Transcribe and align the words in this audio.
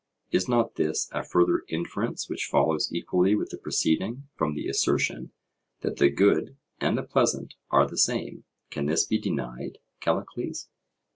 —is 0.31 0.49
not 0.49 0.77
this 0.77 1.07
a 1.11 1.23
further 1.23 1.61
inference 1.67 2.27
which 2.27 2.47
follows 2.49 2.89
equally 2.91 3.35
with 3.35 3.49
the 3.51 3.57
preceding 3.59 4.27
from 4.35 4.55
the 4.55 4.67
assertion 4.67 5.31
that 5.81 5.97
the 5.97 6.09
good 6.09 6.57
and 6.79 6.97
the 6.97 7.03
pleasant 7.03 7.53
are 7.69 7.85
the 7.87 7.99
same:—can 7.99 8.87
this 8.87 9.05
be 9.05 9.19
denied, 9.19 9.77
Callicles? 9.99 10.69